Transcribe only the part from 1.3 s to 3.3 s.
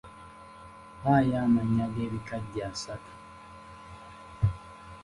amannya g’ebikajjo asatu.